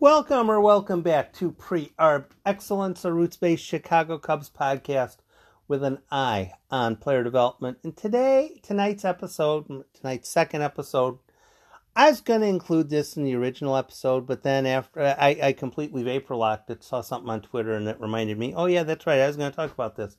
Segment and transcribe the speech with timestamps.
[0.00, 5.16] Welcome or welcome back to Pre Arb Excellence, a roots based Chicago Cubs podcast
[5.66, 7.78] with an eye on player development.
[7.82, 11.18] And today, tonight's episode, tonight's second episode,
[11.96, 15.52] I was going to include this in the original episode, but then after I, I
[15.52, 19.04] completely vapor locked it, saw something on Twitter, and it reminded me, oh, yeah, that's
[19.04, 20.16] right, I was going to talk about this.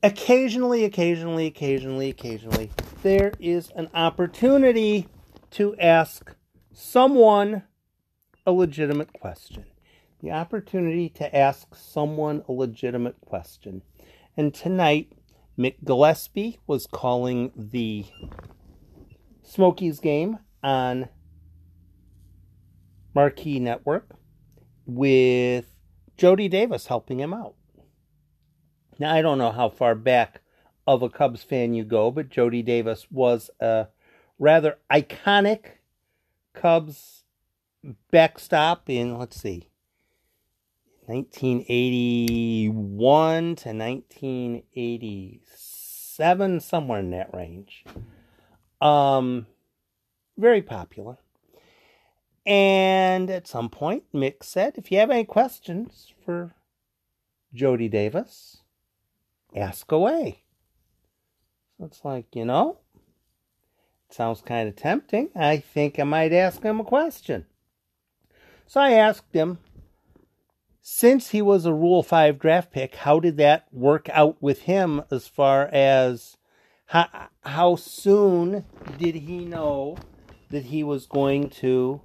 [0.00, 2.70] Occasionally, occasionally, occasionally, occasionally,
[3.02, 5.08] there is an opportunity
[5.50, 6.36] to ask
[6.72, 7.64] someone
[8.46, 9.64] a legitimate question.
[10.22, 13.82] The opportunity to ask someone a legitimate question.
[14.36, 15.12] And tonight,
[15.58, 18.06] Mick Gillespie was calling the
[19.42, 21.08] Smokies game on
[23.14, 24.10] Marquee Network
[24.86, 25.66] with
[26.16, 27.54] Jody Davis helping him out.
[28.98, 30.42] Now, I don't know how far back
[30.86, 33.88] of a Cubs fan you go, but Jody Davis was a
[34.38, 35.64] rather iconic
[36.52, 37.19] Cubs
[38.10, 39.68] backstop in, let's see,
[41.06, 47.84] 1981 to 1987, somewhere in that range.
[48.80, 49.46] Um,
[50.38, 51.18] very popular.
[52.46, 56.54] And at some point, Mick said, if you have any questions for
[57.52, 58.62] Jody Davis,
[59.54, 60.42] ask away.
[61.76, 62.78] So it's like, you know,
[64.08, 65.30] it sounds kind of tempting.
[65.34, 67.46] I think I might ask him a question.
[68.70, 69.58] So I asked him,
[70.80, 75.02] since he was a Rule 5 draft pick, how did that work out with him
[75.10, 76.36] as far as
[76.86, 77.08] how,
[77.40, 78.64] how soon
[78.96, 79.96] did he know
[80.50, 82.00] that he was going to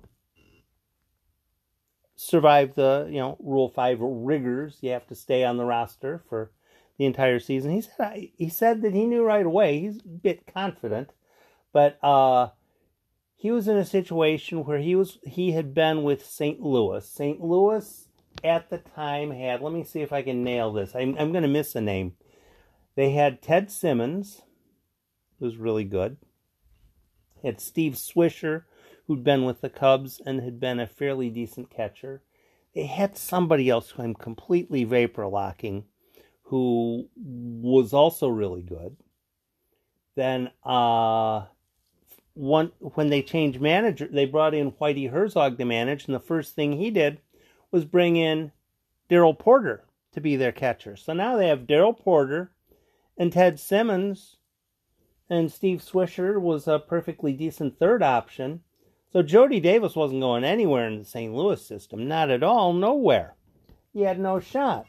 [2.15, 4.79] survive the, you know, Rule 5 rigors?
[4.81, 6.49] You have to stay on the roster for
[6.97, 7.73] the entire season.
[7.73, 9.81] He said he said that he knew right away.
[9.81, 11.11] He's a bit confident,
[11.71, 12.47] but uh,
[13.35, 16.61] he was in a situation where he was he had been with St.
[16.61, 17.07] Louis.
[17.07, 17.41] St.
[17.41, 18.07] Louis
[18.43, 19.61] at the time had.
[19.61, 20.95] Let me see if I can nail this.
[20.95, 22.13] I'm I'm going to miss a name.
[22.95, 24.41] They had Ted Simmons,
[25.39, 26.17] who was really good.
[27.41, 28.63] They had Steve Swisher,
[29.07, 32.23] who'd been with the Cubs and had been a fairly decent catcher.
[32.73, 35.85] They had somebody else who I'm completely vapor locking
[36.45, 38.95] who was also really good.
[40.15, 41.45] Then uh,
[42.35, 46.53] one when they changed manager, they brought in Whitey Herzog to manage, and the first
[46.53, 47.19] thing he did
[47.71, 48.51] was bring in
[49.09, 50.95] Darrell Porter to be their catcher.
[50.95, 52.51] So now they have Darrell Porter
[53.17, 54.37] and Ted Simmons,
[55.29, 58.61] and Steve Swisher was a perfectly decent third option.
[59.11, 61.33] So Jody Davis wasn't going anywhere in the St.
[61.33, 63.35] Louis system, not at all, nowhere.
[63.93, 64.85] He had no shot.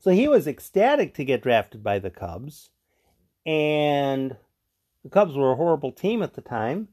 [0.00, 2.70] So he was ecstatic to get drafted by the Cubs.
[3.46, 4.36] And
[5.04, 6.88] the Cubs were a horrible team at the time.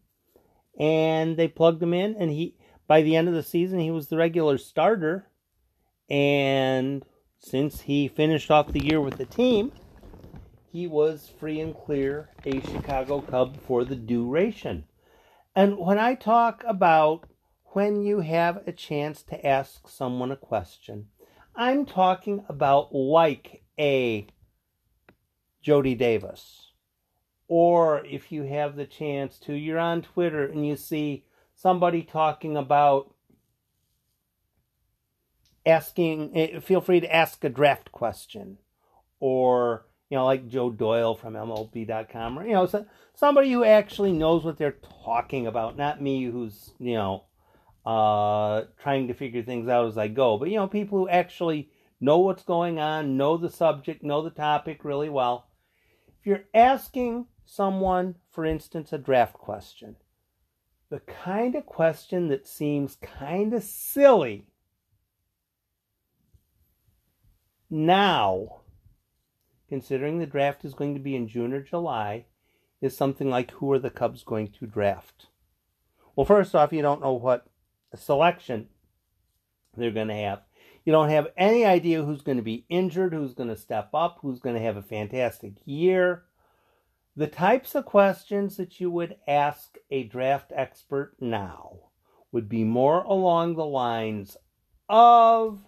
[0.77, 2.55] And they plugged him in and he
[2.87, 5.27] by the end of the season he was the regular starter.
[6.09, 7.05] And
[7.39, 9.71] since he finished off the year with the team,
[10.71, 14.85] he was free and clear a Chicago Cub for the duration.
[15.55, 17.27] And when I talk about
[17.73, 21.07] when you have a chance to ask someone a question,
[21.55, 24.27] I'm talking about like a
[25.61, 26.70] Jody Davis.
[27.53, 32.55] Or if you have the chance to, you're on Twitter and you see somebody talking
[32.55, 33.13] about
[35.65, 38.57] asking, eh, feel free to ask a draft question.
[39.19, 42.69] Or, you know, like Joe Doyle from MLB.com, or, you know,
[43.15, 47.25] somebody who actually knows what they're talking about, not me who's, you know,
[47.85, 50.37] uh, trying to figure things out as I go.
[50.37, 51.69] But, you know, people who actually
[51.99, 55.49] know what's going on, know the subject, know the topic really well.
[56.21, 59.97] If you're asking someone, for instance, a draft question,
[60.89, 64.45] the kind of question that seems kind of silly
[67.69, 68.61] now,
[69.67, 72.25] considering the draft is going to be in June or July,
[72.79, 75.27] is something like who are the Cubs going to draft?
[76.15, 77.47] Well, first off, you don't know what
[77.95, 78.69] selection
[79.75, 80.41] they're going to have.
[80.85, 84.19] You don't have any idea who's going to be injured, who's going to step up,
[84.21, 86.23] who's going to have a fantastic year.
[87.21, 91.91] The types of questions that you would ask a draft expert now
[92.31, 94.37] would be more along the lines
[94.89, 95.59] of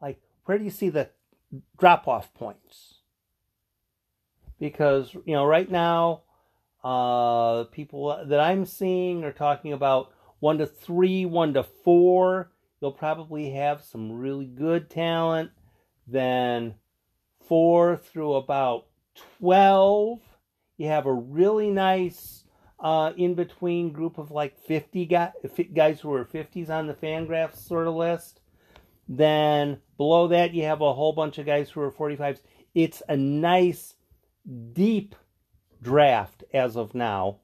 [0.00, 1.10] like, where do you see the
[1.78, 2.94] drop off points?
[4.58, 6.22] Because, you know, right now,
[6.82, 10.10] uh, people that I'm seeing are talking about
[10.40, 12.50] one to three, one to four,
[12.80, 15.52] you'll probably have some really good talent.
[16.04, 16.74] Then
[17.46, 18.86] four through about
[19.38, 20.18] 12,
[20.76, 22.44] you have a really nice
[22.80, 25.32] uh, in between group of like 50 guys,
[25.74, 28.40] guys who are 50s on the Fangraphs sort of list.
[29.08, 32.40] Then below that, you have a whole bunch of guys who are 45s.
[32.74, 33.94] It's a nice,
[34.72, 35.14] deep
[35.80, 37.38] draft as of now,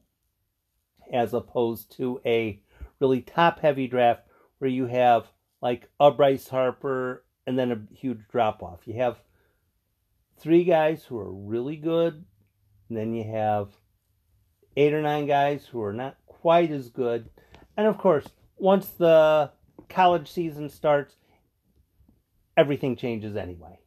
[1.11, 2.61] as opposed to a
[2.99, 4.23] really top heavy draft
[4.57, 5.27] where you have
[5.61, 8.81] like a Bryce Harper and then a huge drop off.
[8.85, 9.19] You have
[10.37, 12.25] three guys who are really good,
[12.89, 13.69] and then you have
[14.75, 17.29] eight or nine guys who are not quite as good.
[17.77, 18.27] And of course,
[18.57, 19.51] once the
[19.87, 21.15] college season starts,
[22.57, 23.79] everything changes anyway.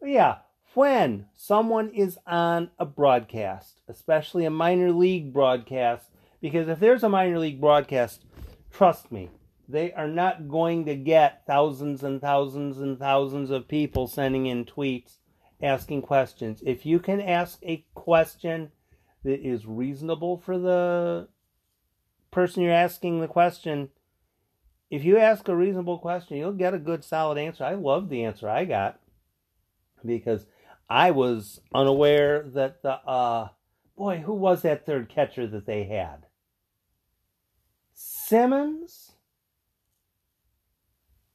[0.00, 0.36] But yeah,
[0.74, 6.10] when someone is on a broadcast, especially a minor league broadcast,
[6.40, 8.24] because if there's a minor league broadcast,
[8.70, 9.30] trust me,
[9.68, 14.64] they are not going to get thousands and thousands and thousands of people sending in
[14.64, 15.18] tweets
[15.62, 16.62] asking questions.
[16.66, 18.72] If you can ask a question
[19.24, 21.28] that is reasonable for the
[22.30, 23.90] person you're asking the question,
[24.90, 27.64] if you ask a reasonable question, you'll get a good solid answer.
[27.64, 29.00] I love the answer I got
[30.04, 30.46] because
[30.90, 33.48] I was unaware that the uh
[33.96, 36.26] boy, who was that third catcher that they had?
[37.94, 39.12] Simmons,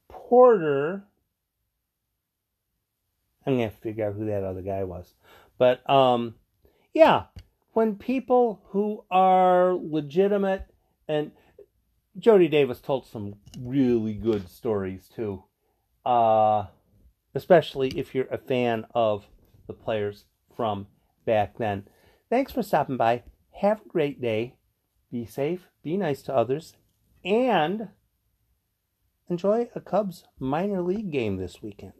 [0.08, 1.04] Porter.
[3.48, 5.14] I'm gonna have to figure out who that other guy was.
[5.56, 6.34] But um
[6.92, 7.24] yeah,
[7.72, 10.66] when people who are legitimate
[11.08, 11.32] and
[12.18, 15.44] Jody Davis told some really good stories too.
[16.04, 16.66] Uh
[17.34, 19.26] especially if you're a fan of
[19.66, 20.24] the players
[20.54, 20.86] from
[21.24, 21.88] back then.
[22.28, 23.22] Thanks for stopping by.
[23.62, 24.56] Have a great day.
[25.10, 26.74] Be safe, be nice to others,
[27.24, 27.88] and
[29.30, 31.94] enjoy a Cubs minor league game this weekend.